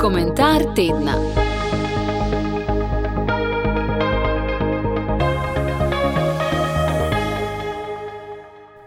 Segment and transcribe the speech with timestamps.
[0.00, 1.14] Komentar tedna.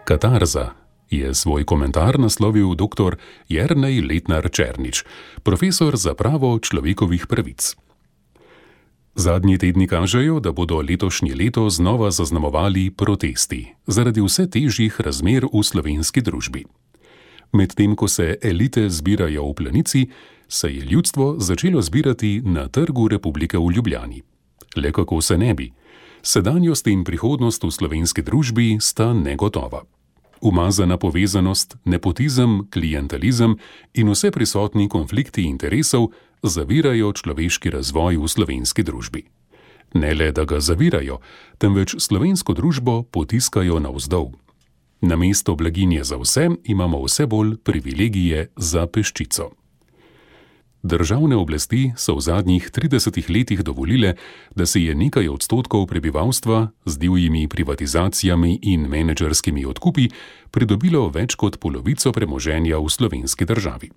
[0.04, 0.70] Katarza
[1.10, 3.16] je svoj komentar naslovil dr.
[3.48, 5.04] Jrnej Letnar Černič,
[5.42, 7.76] profesor za pravo človekovih pravic.
[9.14, 15.60] Zadnji tedni kažejo, da bodo letošnje leto znova zaznamovali protesti zaradi vse težjih razmer v
[15.60, 16.64] slovenski družbi.
[17.52, 20.06] Medtem ko se elite zbirajo v planici,
[20.48, 24.22] se je ljudstvo začelo zbirati na trgu Republike v Ljubljani.
[24.76, 25.72] Le kako se ne bi?
[26.22, 29.82] Sedanjost in prihodnost v slovenski družbi sta negotova.
[30.40, 33.56] Umazana povezanost, nepotizem, klientelizem
[33.94, 36.10] in vse prisotni konflikti interesov
[36.42, 39.22] zavirajo človeški razvoj v slovenski družbi.
[39.94, 41.20] Ne le, da ga zavirajo,
[41.58, 44.32] temveč slovensko družbo potiskajo navzdol.
[45.02, 49.50] Na mesto blaginje za vse imamo vse bolj privilegije za peščico.
[50.82, 54.14] Državne oblasti so v zadnjih 30 letih dovolile,
[54.54, 60.08] da se je nekaj odstotkov prebivalstva z divjimi privatizacijami in menedžerskimi odkupi
[60.50, 63.90] pridobilo več kot polovico premoženja v slovenski državi.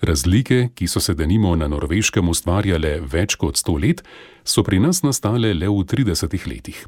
[0.00, 4.02] Razlike, ki so se denimo na norveškem ustvarjale več kot sto let,
[4.44, 6.86] so pri nas nastale le v 30 letih.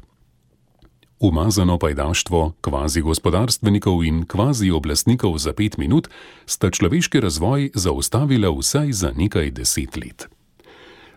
[1.19, 6.09] Umazano pajdaštvo kvazi gospodarstvenikov in kvazi oblastnikov za pet minut
[6.45, 10.27] sta človeški razvoj zaustavila vsaj za nekaj deset let.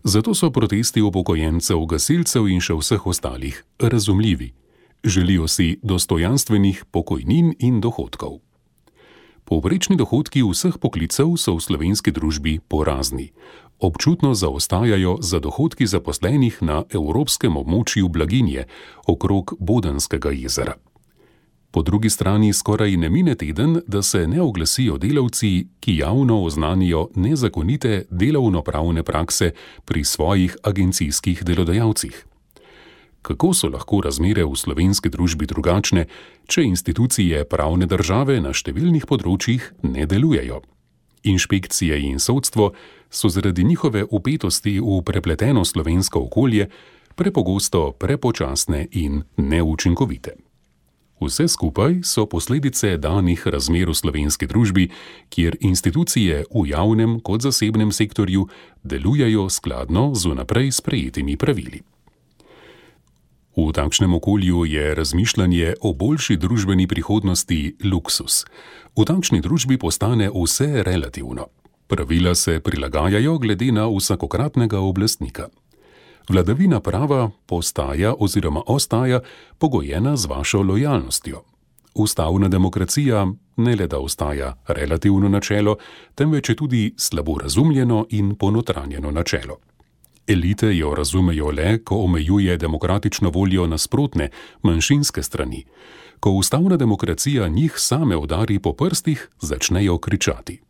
[0.05, 4.52] Zato so protesti upokojencev, gasilcev in še vseh ostalih razumljivi.
[5.05, 8.38] Želijo si dostojanstvenih pokojnin in dohodkov.
[9.44, 13.33] Povprečni dohodki vseh poklicev so v slovenski družbi porazni.
[13.78, 18.64] Občutno zaostajajo za dohodki zaposlenih na evropskem območju blaginje
[19.06, 20.74] okrog Bodenskega jezera.
[21.70, 27.08] Po drugi strani skoraj ne mine teden, da se ne oglasijo delavci, ki javno oznanijo
[27.14, 29.52] nezakonite delovno-pravne prakse
[29.84, 32.24] pri svojih agencijskih delodajalcih
[33.28, 36.06] kako so lahko razmere v slovenski družbi drugačne,
[36.48, 40.62] če institucije pravne države na številnih področjih ne delujejo.
[41.23, 42.73] Inšpekcije in sodstvo
[43.11, 46.68] so zaradi njihove upetosti v prepleteno slovensko okolje
[47.14, 50.36] prepogosto prepočasne in neučinkovite.
[51.20, 54.89] Vse skupaj so posledice danih razmer v slovenski družbi,
[55.29, 58.46] kjer institucije v javnem kot zasebnem sektorju
[58.83, 61.83] delujejo skladno z vnaprej sprejetimi pravili.
[63.57, 68.45] V takšnem okolju je razmišljanje o boljši družbeni prihodnosti luksus.
[68.97, 71.47] V takšni družbi postane vse relativno.
[71.86, 75.48] Pravila se prilagajajo glede na vsakokratnega oblastnika.
[76.29, 79.20] Vladavina prava postaja oziroma ostaja
[79.59, 81.42] pogojena z vašo lojalnostjo.
[81.95, 83.27] Ustavna demokracija
[83.57, 85.77] ne le da ostaja relativno načelo,
[86.15, 89.57] temveč je tudi slabo razumljeno in ponotranjeno načelo.
[90.28, 94.28] Elite jo razumejo le, ko omejuje demokratično voljo nasprotne,
[94.62, 95.64] manjšinske strani.
[96.20, 100.61] Ko ustavna demokracija njih same udari po prstih, začnejo kričati.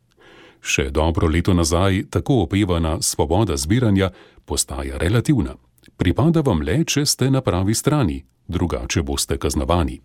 [0.62, 4.10] Še dobro leto nazaj tako opevana svoboda zbiranja
[4.44, 5.56] postaja relativna.
[5.97, 9.98] Pripada vam le, če ste na pravi strani, drugače boste kaznovani.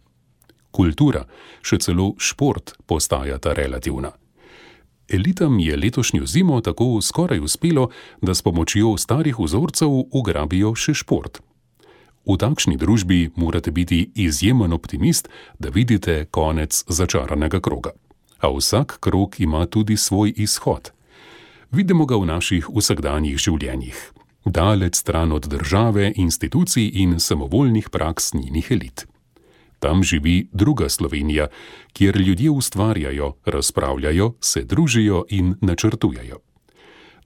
[0.72, 1.28] Kultura,
[1.62, 4.14] še celo šport postajata relativna.
[5.10, 7.90] Elitam je letošnjo zimo tako skoraj uspelo,
[8.22, 11.42] da s pomočjo starih vzorcev ugrabijo še šport.
[12.24, 17.92] V takšni družbi morate biti izjemen optimist, da vidite konec začaranega kroga.
[18.40, 20.92] A vsak krog ima tudi svoj izhod.
[21.72, 23.98] Vidimo ga v naših vsakdanjih življenjih,
[24.46, 29.13] daleč stran od države, institucij in samovoljnih praks njinih elit.
[29.84, 31.48] Tam živi druga Slovenija,
[31.94, 36.38] kjer ljudje ustvarjajo, razpravljajo, se družijo in načrtujejo.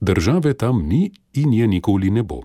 [0.00, 2.40] Države tam ni in je nikoli ne bo.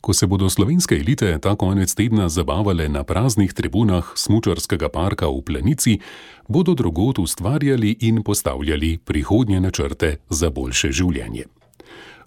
[0.00, 5.42] Ko se bodo slovenske elite ta konec tedna zabavale na praznih tribunah smučarskega parka v
[5.46, 5.98] Plenici,
[6.48, 11.44] bodo drugot ustvarjali in postavljali prihodnje načrte za boljše življenje.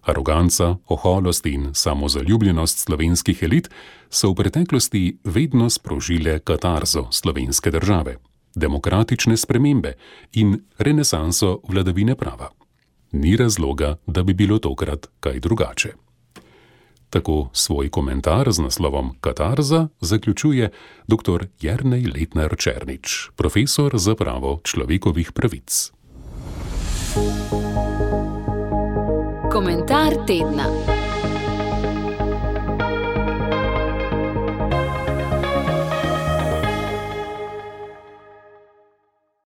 [0.03, 3.69] Aroganca, oholost in samozaljubljenost slovenskih elit
[4.09, 8.17] so v preteklosti vedno sprožile katarzo slovenske države,
[8.55, 9.93] demokratične spremembe
[10.33, 12.49] in renesanso vladavine prava.
[13.11, 15.93] Ni razloga, da bi bilo tokrat kaj drugače.
[17.09, 20.71] Tako svoj komentar z naslovom Katarza zaključuje
[21.07, 21.45] dr.
[21.61, 25.91] Jrnej Letner Černič, profesor za pravo človekovih pravic.
[29.53, 31.02] Komentar tedna.